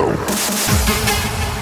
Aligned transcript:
Paixão. 0.00 1.59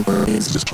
over. 0.00 0.30
Is 0.30 0.52
just 0.52 0.66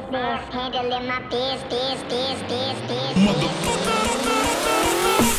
business, 0.00 0.42
handling 0.52 1.06
my 1.06 1.20
business, 1.28 1.62
business, 1.70 2.42
business, 2.42 2.80
business. 2.82 3.16
Motherfucker. 3.16 5.35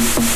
you. 0.00 0.29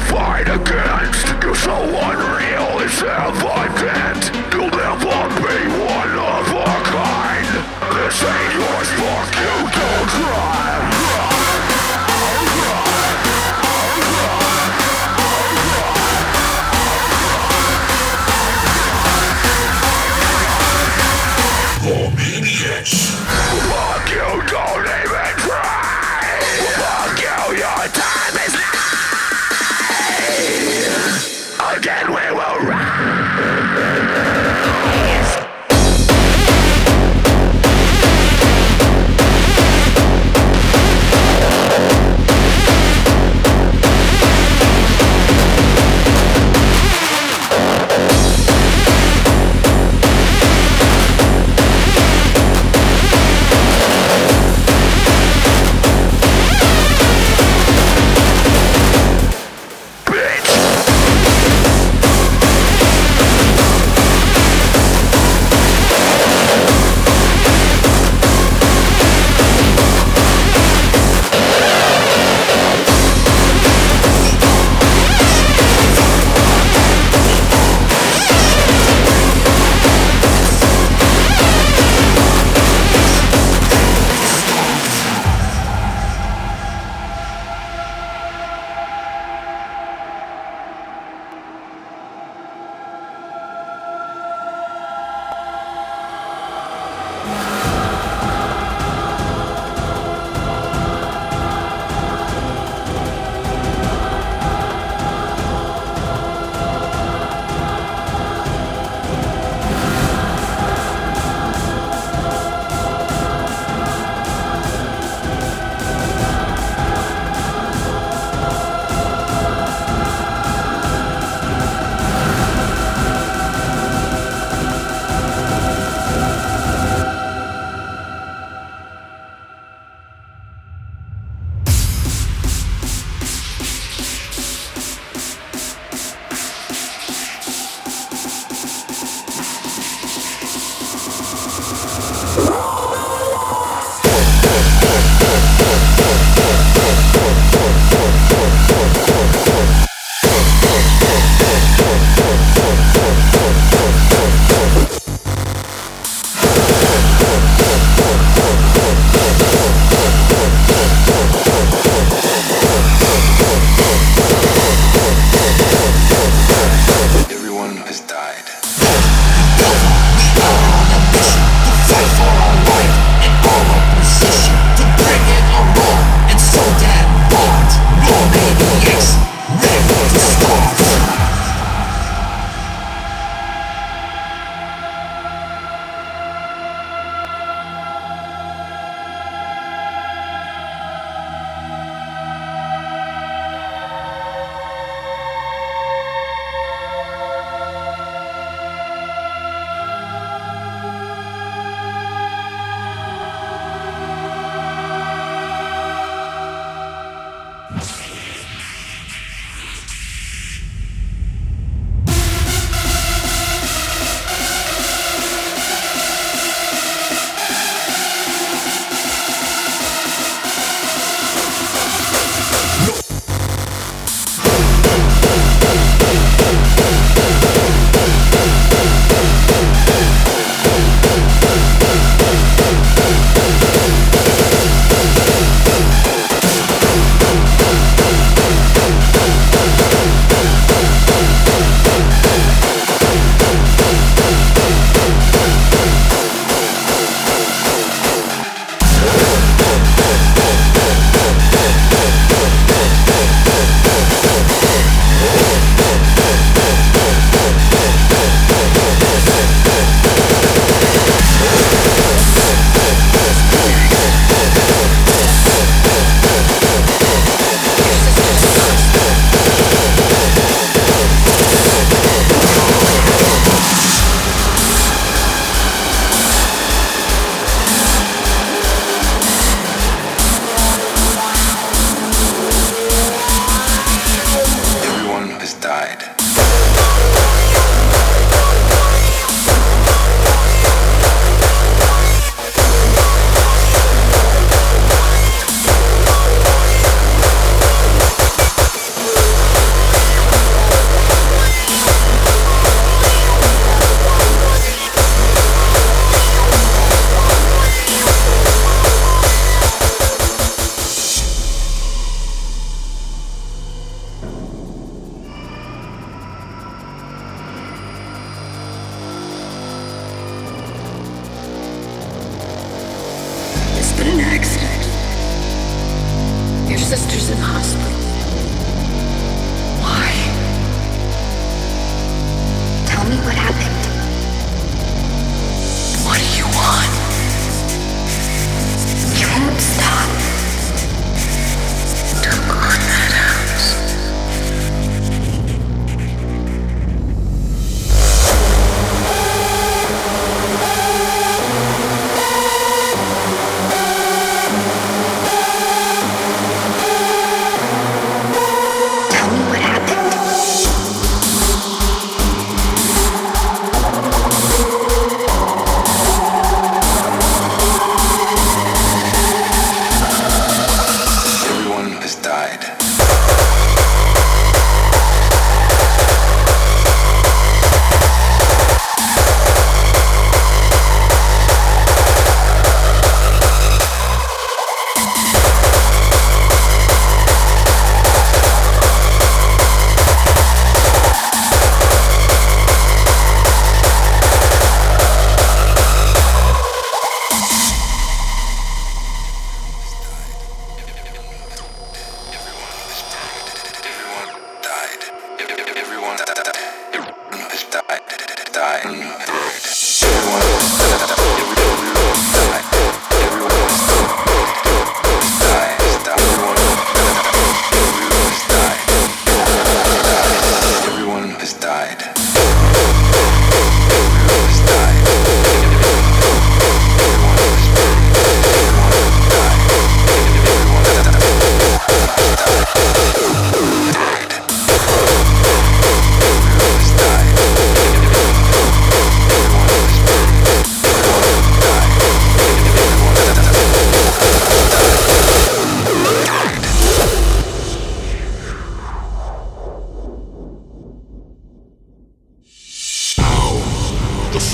fight 0.00 0.48
against. 0.48 1.26
You're 1.42 1.54
so 1.54 1.76
unreal, 1.76 2.80
it's 2.84 3.02
evident. 3.02 4.22
You'll 4.52 4.70
never 4.70 5.18
be 5.42 5.58
one 5.92 6.14
of 6.18 6.46
a 6.54 6.74
kind. 6.86 7.48
This 7.96 8.22
ain't 8.22 8.54
yours, 8.54 8.90
fuck 9.00 9.30
you, 9.42 9.54
don't 9.76 10.08
try. 10.08 10.77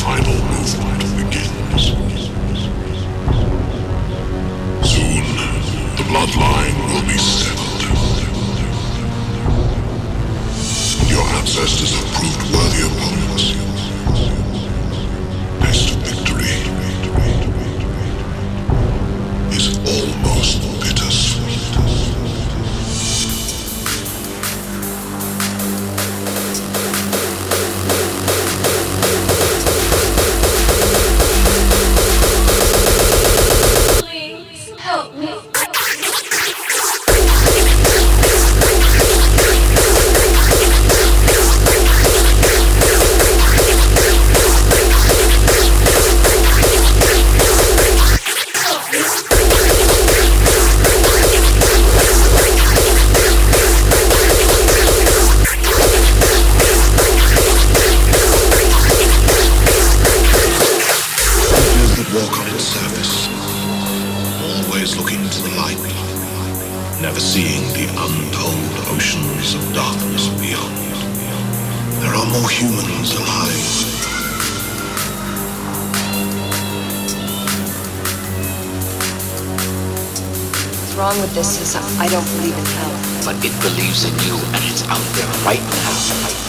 final 0.04 0.34
movement 0.34 1.00
begins. 1.16 2.03
but 83.24 83.36
it 83.42 83.58
believes 83.62 84.04
in 84.04 84.12
you 84.28 84.36
and 84.52 84.62
it's 84.64 84.86
out 84.88 85.00
there 85.16 85.26
right 85.46 85.60
now. 85.60 86.43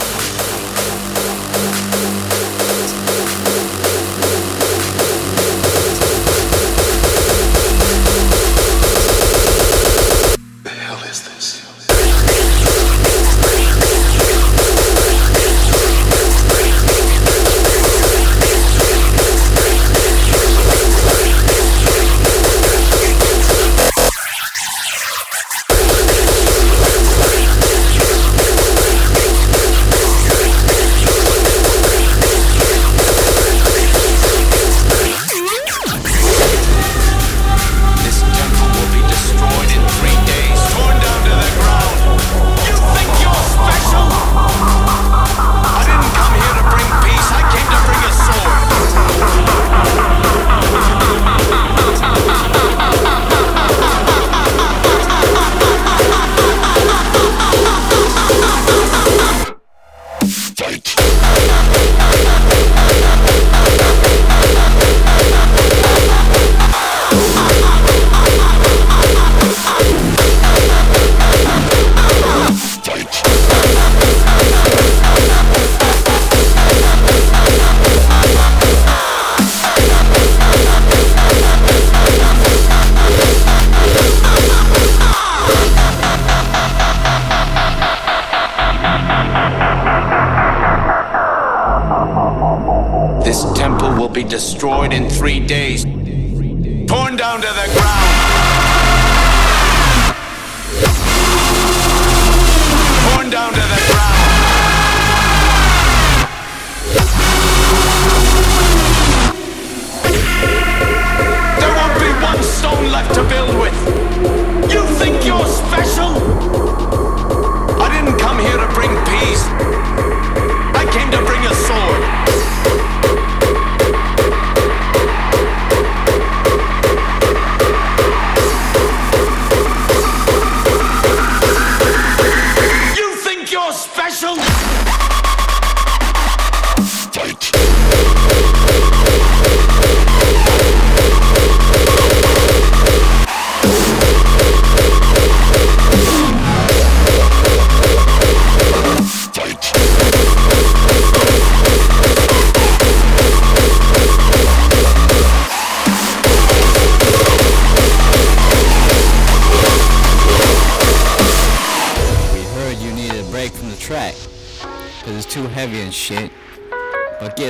I'm 118.36 118.44
here 118.44 118.58
to 118.58 118.74
bring 118.74 118.90
peace. 119.06 119.75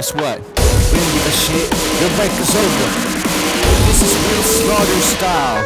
guess 0.06 0.14
what? 0.14 0.38
We 0.38 0.98
don't 0.98 1.12
give 1.14 1.26
a 1.26 1.30
shit. 1.30 1.70
Your 2.00 2.10
break 2.16 2.32
is 2.38 2.54
over. 2.54 2.88
This 3.86 4.02
is 4.02 4.12
real 4.26 4.42
slaughter 4.42 5.00
style. 5.00 5.62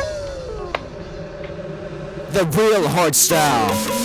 The 2.32 2.44
real 2.56 2.88
hard 2.88 3.14
style. 3.14 4.00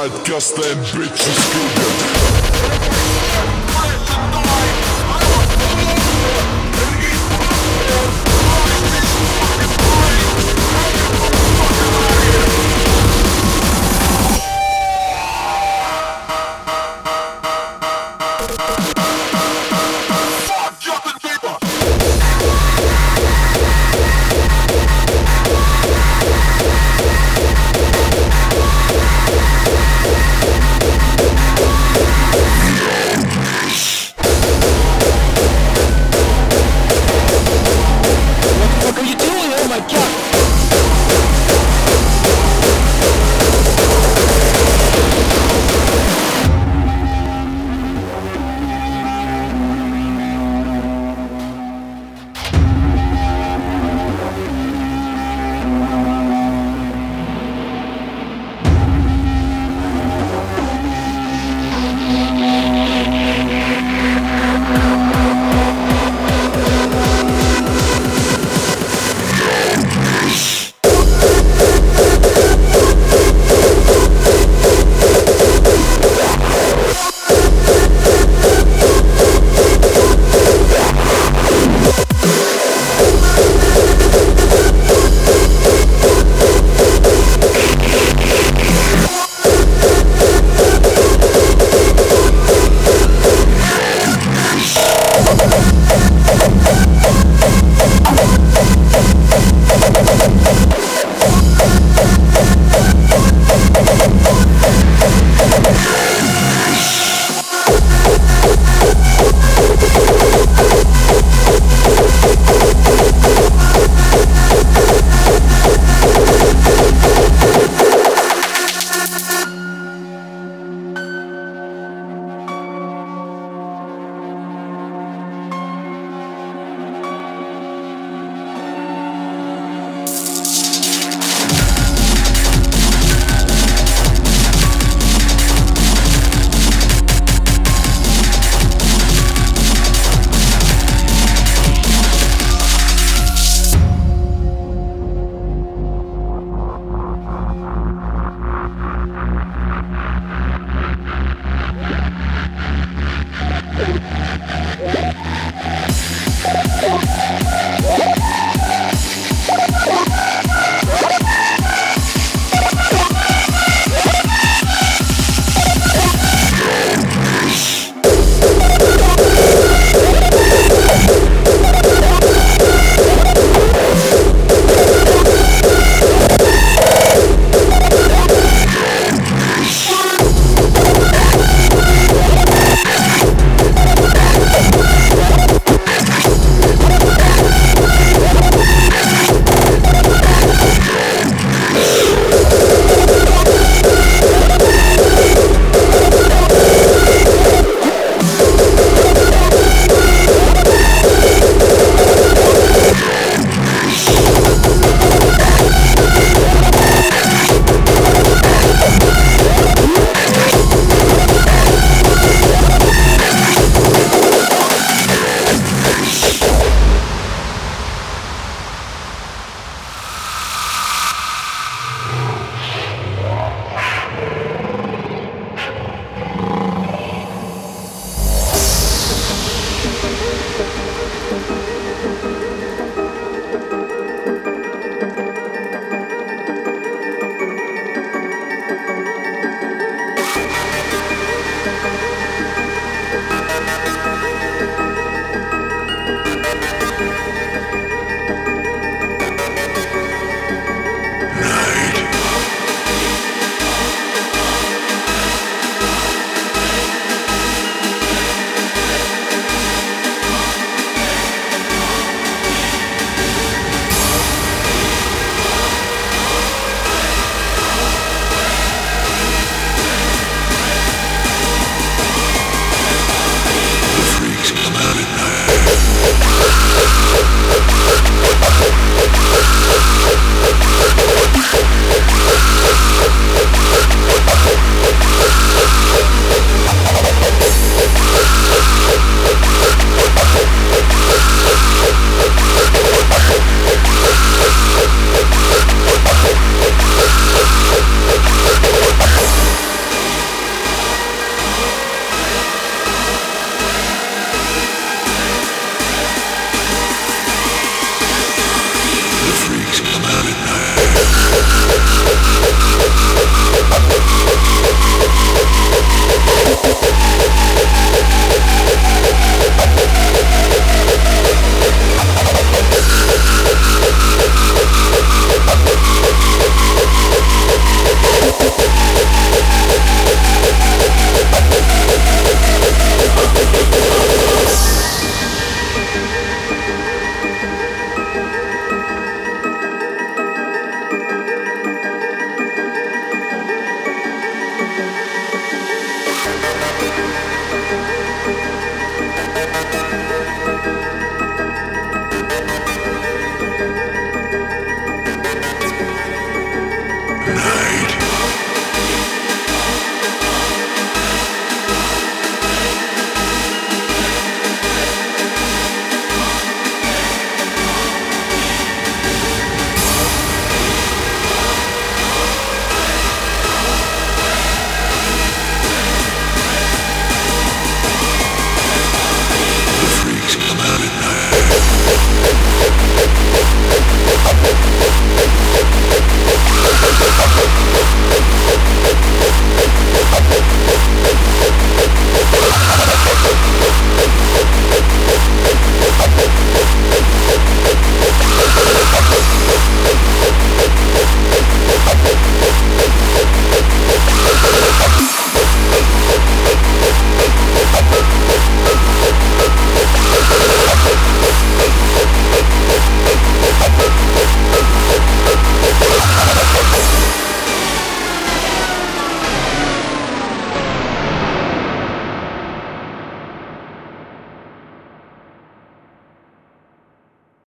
podcast 0.00 0.54
them 0.56 0.78
bitches 0.96 2.89